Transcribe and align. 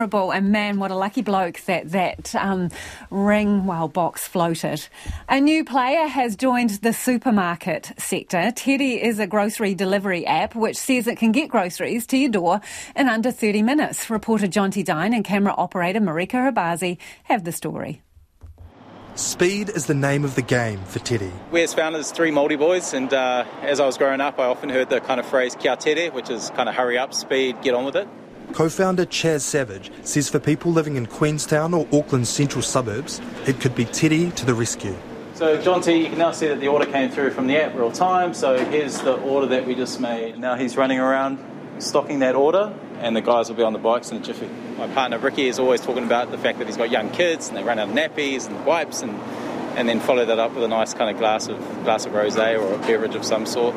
And 0.00 0.50
man, 0.50 0.78
what 0.78 0.90
a 0.90 0.96
lucky 0.96 1.20
bloke 1.20 1.60
that 1.66 1.90
that 1.90 2.34
um, 2.34 2.70
ring 3.10 3.66
well 3.66 3.86
box 3.86 4.26
floated. 4.26 4.88
A 5.28 5.38
new 5.42 5.62
player 5.62 6.06
has 6.06 6.36
joined 6.36 6.70
the 6.70 6.94
supermarket 6.94 7.92
sector. 7.98 8.50
Teddy 8.50 8.94
is 9.02 9.18
a 9.18 9.26
grocery 9.26 9.74
delivery 9.74 10.26
app 10.26 10.54
which 10.54 10.78
says 10.78 11.06
it 11.06 11.18
can 11.18 11.32
get 11.32 11.50
groceries 11.50 12.06
to 12.06 12.16
your 12.16 12.30
door 12.30 12.62
in 12.96 13.10
under 13.10 13.30
30 13.30 13.60
minutes. 13.60 14.08
Reporter 14.08 14.46
Jonty 14.46 14.82
Dine 14.82 15.12
and 15.12 15.22
camera 15.22 15.54
operator 15.58 16.00
Marika 16.00 16.50
Habazi 16.50 16.96
have 17.24 17.44
the 17.44 17.52
story. 17.52 18.00
Speed 19.16 19.68
is 19.68 19.84
the 19.84 19.92
name 19.92 20.24
of 20.24 20.34
the 20.34 20.40
game 20.40 20.82
for 20.84 21.00
Teddy. 21.00 21.30
We 21.50 21.62
as 21.62 21.74
founders, 21.74 22.10
three 22.10 22.30
Māori 22.30 22.58
boys, 22.58 22.94
and 22.94 23.12
uh, 23.12 23.44
as 23.60 23.80
I 23.80 23.84
was 23.84 23.98
growing 23.98 24.22
up, 24.22 24.38
I 24.38 24.46
often 24.46 24.70
heard 24.70 24.88
the 24.88 25.02
kind 25.02 25.20
of 25.20 25.26
phrase 25.26 25.54
kia 25.56 25.76
tere, 25.76 26.10
which 26.10 26.30
is 26.30 26.48
kind 26.56 26.70
of 26.70 26.74
hurry 26.74 26.96
up, 26.96 27.12
speed, 27.12 27.60
get 27.60 27.74
on 27.74 27.84
with 27.84 27.96
it. 27.96 28.08
Co 28.52 28.68
founder 28.68 29.06
Chaz 29.06 29.40
Savage 29.40 29.90
says 30.02 30.28
for 30.28 30.38
people 30.38 30.72
living 30.72 30.96
in 30.96 31.06
Queenstown 31.06 31.72
or 31.72 31.86
Auckland's 31.92 32.28
central 32.28 32.62
suburbs, 32.62 33.20
it 33.46 33.60
could 33.60 33.74
be 33.74 33.84
Teddy 33.84 34.30
to 34.32 34.44
the 34.44 34.54
rescue. 34.54 34.96
So, 35.34 35.56
Jonty, 35.56 36.02
you 36.02 36.08
can 36.08 36.18
now 36.18 36.32
see 36.32 36.48
that 36.48 36.60
the 36.60 36.68
order 36.68 36.84
came 36.84 37.10
through 37.10 37.30
from 37.30 37.46
the 37.46 37.56
app 37.56 37.74
real 37.74 37.90
time. 37.90 38.34
So, 38.34 38.62
here's 38.66 39.00
the 39.00 39.14
order 39.14 39.46
that 39.46 39.66
we 39.66 39.74
just 39.74 40.00
made. 40.00 40.38
Now 40.38 40.56
he's 40.56 40.76
running 40.76 40.98
around 40.98 41.38
stocking 41.78 42.18
that 42.18 42.34
order, 42.34 42.74
and 42.98 43.16
the 43.16 43.22
guys 43.22 43.48
will 43.48 43.56
be 43.56 43.62
on 43.62 43.72
the 43.72 43.78
bikes 43.78 44.10
in 44.10 44.18
a 44.18 44.20
jiffy. 44.20 44.48
My 44.76 44.88
partner 44.88 45.18
Ricky 45.18 45.48
is 45.48 45.58
always 45.58 45.80
talking 45.80 46.04
about 46.04 46.30
the 46.30 46.38
fact 46.38 46.58
that 46.58 46.66
he's 46.66 46.76
got 46.76 46.90
young 46.90 47.10
kids 47.10 47.48
and 47.48 47.56
they 47.56 47.62
run 47.62 47.78
out 47.78 47.88
of 47.88 47.94
nappies 47.94 48.46
and 48.46 48.66
wipes, 48.66 49.00
and, 49.00 49.12
and 49.78 49.88
then 49.88 50.00
follow 50.00 50.26
that 50.26 50.38
up 50.38 50.52
with 50.52 50.64
a 50.64 50.68
nice 50.68 50.92
kind 50.92 51.10
of 51.10 51.16
glass 51.16 51.48
of 51.48 51.58
glass 51.84 52.04
of 52.04 52.12
rosé 52.12 52.60
or 52.60 52.74
a 52.74 52.78
beverage 52.78 53.14
of 53.14 53.24
some 53.24 53.46
sort. 53.46 53.74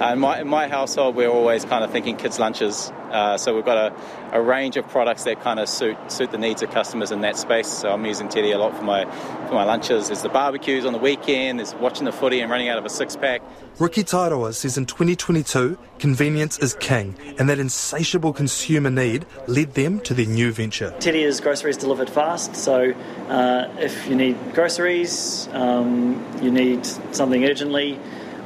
Uh, 0.00 0.12
in, 0.12 0.18
my, 0.18 0.40
in 0.40 0.48
my 0.48 0.68
household, 0.68 1.16
we're 1.16 1.30
always 1.30 1.64
kind 1.64 1.82
of 1.82 1.90
thinking 1.90 2.18
kids' 2.18 2.38
lunches. 2.38 2.92
Uh, 3.10 3.38
so 3.38 3.54
we've 3.54 3.64
got 3.64 3.78
a, 3.78 4.36
a, 4.36 4.42
range 4.42 4.76
of 4.76 4.86
products 4.88 5.24
that 5.24 5.40
kind 5.40 5.58
of 5.58 5.68
suit 5.68 5.96
suit 6.12 6.30
the 6.32 6.38
needs 6.38 6.60
of 6.60 6.70
customers 6.70 7.10
in 7.10 7.22
that 7.22 7.38
space. 7.38 7.66
So 7.66 7.90
I'm 7.90 8.04
using 8.04 8.28
Teddy 8.28 8.52
a 8.52 8.58
lot 8.58 8.76
for 8.76 8.82
my 8.82 9.04
for 9.46 9.54
my 9.54 9.64
lunches. 9.64 10.08
There's 10.08 10.20
the 10.20 10.28
barbecues 10.28 10.84
on 10.84 10.92
the 10.92 10.98
weekend. 10.98 11.60
There's 11.60 11.74
watching 11.76 12.04
the 12.04 12.12
footy 12.12 12.40
and 12.40 12.50
running 12.50 12.68
out 12.68 12.76
of 12.76 12.84
a 12.84 12.90
six 12.90 13.16
pack. 13.16 13.40
Ricky 13.78 14.04
Tairoa 14.04 14.54
says 14.54 14.76
in 14.76 14.86
2022, 14.86 15.78
convenience 15.98 16.58
is 16.58 16.74
king, 16.74 17.14
and 17.38 17.48
that 17.48 17.58
insatiable 17.58 18.32
consumer 18.32 18.90
need 18.90 19.24
led 19.46 19.74
them 19.74 20.00
to 20.00 20.12
their 20.12 20.26
new 20.26 20.52
venture. 20.52 20.94
Teddy 20.98 21.22
is 21.22 21.40
groceries 21.40 21.76
delivered 21.76 22.10
fast. 22.10 22.54
So 22.56 22.92
uh, 23.28 23.68
if 23.78 24.08
you 24.08 24.14
need 24.14 24.36
groceries, 24.52 25.48
um, 25.52 26.22
you 26.42 26.50
need 26.50 26.84
something 27.12 27.44
urgently 27.44 27.98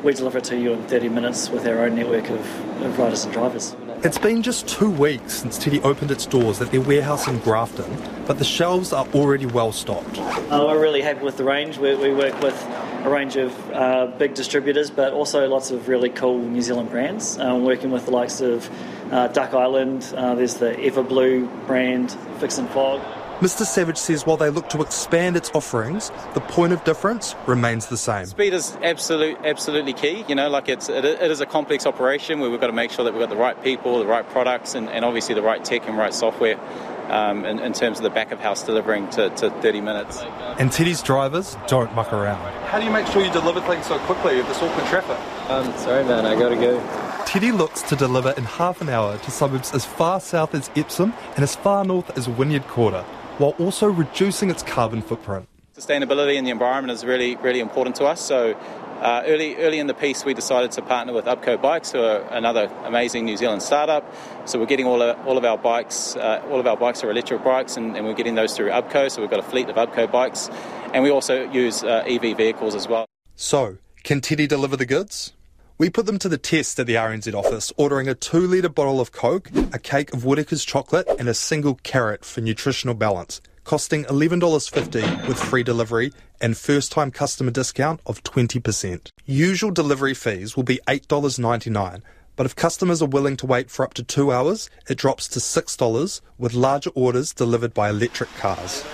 we 0.03 0.15
deliver 0.15 0.39
it 0.39 0.45
to 0.45 0.59
you 0.59 0.73
in 0.73 0.83
30 0.85 1.09
minutes 1.09 1.51
with 1.51 1.67
our 1.67 1.85
own 1.85 1.95
network 1.95 2.29
of, 2.31 2.83
of 2.83 2.99
riders 2.99 3.25
and 3.25 3.33
drivers. 3.33 3.77
It's 4.03 4.19
been 4.19 4.43
just 4.43 4.67
two 4.67 4.91
weeks 4.91 5.35
since 5.35 5.59
Teddy 5.59 5.81
opened 5.83 6.11
its 6.11 6.25
doors 6.25 6.61
at 6.63 6.71
their 6.71 6.81
warehouse 6.81 7.29
in 7.29 7.39
Grafton, 7.41 7.99
but 8.27 8.39
the 8.39 8.45
shelves 8.45 8.95
are 8.95 9.07
already 9.09 9.45
well 9.45 9.73
stocked. 9.73 10.19
Uh, 10.19 10.65
we're 10.67 10.81
really 10.81 11.03
happy 11.03 11.23
with 11.23 11.37
the 11.37 11.45
range. 11.45 11.77
We, 11.77 11.95
we 11.97 12.15
work 12.15 12.41
with 12.41 12.57
a 13.05 13.11
range 13.11 13.37
of 13.37 13.71
uh, 13.73 14.07
big 14.19 14.33
distributors, 14.33 14.91
but 14.91 15.13
also 15.13 15.47
lots 15.49 15.71
of 15.71 15.87
really 15.89 16.09
cool 16.09 16.39
New 16.39 16.63
Zealand 16.63 16.89
brands. 16.89 17.39
Um, 17.39 17.65
working 17.65 17.91
with 17.91 18.07
the 18.07 18.11
likes 18.11 18.41
of 18.41 18.71
uh, 19.13 19.29
Duck 19.29 19.53
Island, 19.53 20.11
uh, 20.17 20.35
there's 20.35 20.55
the 20.55 20.73
Everblue 20.73 21.67
brand, 21.67 22.17
Fix 22.39 22.57
and 22.57 22.71
Fogg. 22.71 23.03
Mr. 23.41 23.65
Savage 23.65 23.97
says 23.97 24.27
while 24.27 24.37
they 24.37 24.51
look 24.51 24.69
to 24.69 24.83
expand 24.83 25.35
its 25.35 25.51
offerings, 25.55 26.13
the 26.35 26.43
point 26.43 26.75
of 26.75 26.85
difference 26.85 27.35
remains 27.47 27.87
the 27.87 27.97
same. 27.97 28.27
Speed 28.27 28.53
is 28.53 28.77
absolute, 28.83 29.39
absolutely 29.45 29.95
key. 29.95 30.27
You 30.29 30.35
know, 30.35 30.51
like 30.51 30.69
it's 30.69 30.91
it, 30.91 31.07
it 31.07 31.31
is 31.31 31.41
a 31.41 31.47
complex 31.47 31.87
operation 31.87 32.41
where 32.41 32.51
we've 32.51 32.61
got 32.61 32.67
to 32.67 32.75
make 32.75 32.91
sure 32.91 33.03
that 33.03 33.15
we've 33.15 33.21
got 33.21 33.31
the 33.31 33.37
right 33.37 33.61
people, 33.65 33.99
the 33.99 34.05
right 34.05 34.29
products, 34.29 34.75
and, 34.75 34.91
and 34.91 35.07
obviously 35.07 35.35
the 35.35 35.41
right 35.41 35.65
tech 35.65 35.89
and 35.89 35.97
right 35.97 36.13
software. 36.13 36.61
Um, 37.09 37.45
in, 37.45 37.59
in, 37.59 37.73
terms 37.73 37.99
of 37.99 38.05
the 38.05 38.11
back 38.11 38.31
of 38.31 38.39
house 38.39 38.63
delivering 38.63 39.11
to, 39.11 39.31
to 39.31 39.51
30 39.51 39.81
minutes. 39.81 40.21
And 40.61 40.71
Teddy's 40.71 41.03
drivers 41.03 41.57
don't 41.67 41.93
muck 41.93 42.13
around. 42.13 42.39
How 42.67 42.79
do 42.79 42.85
you 42.85 42.93
make 42.93 43.09
sure 43.09 43.25
you 43.25 43.33
deliver 43.33 43.61
things 43.63 43.87
so 43.87 43.99
quickly 43.99 44.37
with 44.37 44.47
this 44.47 44.63
Auckland 44.63 44.89
traffic? 44.89 45.51
Um, 45.51 45.77
sorry, 45.77 46.05
man, 46.05 46.25
I 46.25 46.39
gotta 46.39 46.55
go. 46.55 46.79
Teddy 47.27 47.51
looks 47.51 47.83
to 47.83 47.97
deliver 47.97 48.31
in 48.37 48.45
half 48.45 48.81
an 48.81 48.89
hour 48.89 49.19
to 49.19 49.31
suburbs 49.33 49.75
as 49.75 49.85
far 49.85 50.21
south 50.21 50.55
as 50.55 50.71
Epsom 50.77 51.13
and 51.35 51.43
as 51.43 51.57
far 51.57 51.85
north 51.85 52.17
as 52.17 52.29
Wynyard 52.29 52.69
Quarter 52.69 53.05
while 53.41 53.55
also 53.59 53.89
reducing 53.89 54.51
its 54.51 54.63
carbon 54.63 55.01
footprint. 55.01 55.49
Sustainability 55.75 56.37
and 56.37 56.47
the 56.47 56.51
environment 56.51 56.93
is 56.93 57.07
really, 57.07 57.37
really 57.37 57.61
important 57.61 57.97
to 57.97 58.05
us. 58.05 58.21
So, 58.21 58.53
uh, 59.01 59.23
early, 59.25 59.57
early 59.57 59.79
in 59.79 59.87
the 59.87 59.95
piece, 59.95 60.27
we 60.27 60.35
decided 60.35 60.71
to 60.73 60.83
partner 60.83 61.15
with 61.15 61.25
Ubco 61.25 61.61
Bikes, 61.61 61.91
who 61.91 62.03
are 62.03 62.21
another 62.31 62.71
amazing 62.85 63.25
New 63.25 63.39
Zealand 63.39 63.63
startup. 63.63 64.05
So 64.45 64.59
we're 64.59 64.67
getting 64.67 64.85
all 64.85 65.01
of, 65.01 65.27
all 65.27 65.39
of 65.39 65.45
our 65.47 65.57
bikes, 65.57 66.17
uh, 66.17 66.45
all 66.51 66.61
of 66.61 66.67
our 66.67 66.77
bikes 66.77 67.03
are 67.03 67.11
electric 67.11 67.43
bikes, 67.43 67.79
and, 67.79 67.97
and, 67.97 68.05
we're 68.07 68.13
getting 68.13 68.35
those 68.35 68.55
through 68.55 68.69
Ubco. 68.69 69.11
So 69.11 69.23
we've 69.23 69.31
got 69.31 69.41
a 69.41 69.49
fleet 69.51 69.71
of 69.71 69.77
Ubco 69.77 70.11
bikes, 70.13 70.51
and 70.93 71.03
we 71.03 71.11
also 71.11 71.51
use 71.51 71.83
uh, 71.83 72.05
EV 72.07 72.37
vehicles 72.37 72.75
as 72.75 72.89
well. 72.89 73.07
So, 73.35 73.79
can 74.05 74.21
Teddy 74.21 74.47
deliver 74.47 74.77
the 74.77 74.85
goods? 74.85 75.33
We 75.81 75.89
put 75.89 76.05
them 76.05 76.19
to 76.19 76.29
the 76.29 76.37
test 76.37 76.79
at 76.79 76.87
the 76.87 76.97
RNZ 76.97 77.33
office, 77.33 77.73
ordering 77.79 78.07
a 78.07 78.15
two 78.15 78.47
litre 78.47 78.69
bottle 78.69 79.01
of 79.01 79.13
Coke, 79.13 79.51
a 79.73 79.79
cake 79.79 80.13
of 80.13 80.27
Whittaker's 80.27 80.63
chocolate, 80.63 81.09
and 81.19 81.27
a 81.27 81.33
single 81.33 81.77
carrot 81.77 82.23
for 82.23 82.43
nutritional 82.43 82.95
balance, 82.95 83.41
costing 83.65 84.05
$11.50 84.05 85.27
with 85.27 85.39
free 85.39 85.63
delivery 85.63 86.13
and 86.39 86.55
first 86.55 86.93
time 86.93 87.11
customer 87.11 87.51
discount 87.51 88.03
of 88.05 88.23
20%. 88.25 89.09
Usual 89.25 89.71
delivery 89.71 90.13
fees 90.13 90.55
will 90.55 90.65
be 90.65 90.81
$8.99. 90.87 92.03
But 92.37 92.45
if 92.45 92.55
customers 92.55 93.01
are 93.01 93.09
willing 93.09 93.39
to 93.39 93.47
wait 93.47 93.71
for 93.71 93.83
up 93.83 93.95
to 93.95 94.03
two 94.03 94.31
hours, 94.31 94.69
it 94.87 94.99
drops 94.99 95.29
to 95.29 95.39
$6 95.39 96.21
with 96.37 96.53
larger 96.53 96.91
orders 96.91 97.33
delivered 97.33 97.73
by 97.73 97.89
electric 97.89 98.29
cars. 98.37 98.85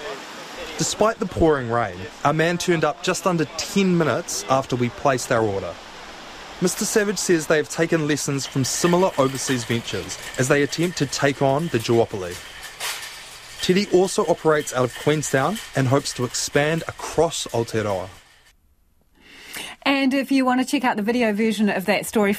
Despite 0.79 1.19
the 1.19 1.27
pouring 1.27 1.69
rain, 1.69 1.97
our 2.25 2.33
man 2.33 2.59
turned 2.59 2.85
up 2.85 3.03
just 3.03 3.27
under 3.27 3.47
10 3.57 3.99
minutes 3.99 4.45
after 4.49 4.77
we 4.77 4.91
placed 4.91 5.33
our 5.33 5.43
order. 5.43 5.75
Mr. 6.61 6.85
Savage 6.85 7.19
says 7.19 7.47
they 7.47 7.59
have 7.59 7.69
taken 7.69 8.09
lessons 8.09 8.47
from 8.47 8.65
similar 8.65 9.11
overseas 9.19 9.65
ventures 9.65 10.19
as 10.39 10.49
they 10.49 10.63
attempt 10.63 10.97
to 10.97 11.05
take 11.05 11.43
on 11.43 11.69
the 11.69 11.79
duopoly. 11.79 12.35
Teddy 13.61 13.87
also 13.93 14.25
operates 14.27 14.73
out 14.73 14.85
of 14.85 14.99
Queenstown 15.01 15.59
and 15.75 15.89
hopes 15.89 16.15
to 16.15 16.25
expand 16.25 16.83
across 16.89 17.47
Aotearoa. 17.49 18.09
And 19.83 20.15
if 20.15 20.33
you 20.33 20.47
want 20.47 20.63
to 20.63 20.67
check 20.67 20.83
out 20.83 20.97
the 20.97 21.03
video 21.03 21.35
version 21.35 21.69
of 21.69 21.85
that 21.85 22.07
story, 22.07 22.33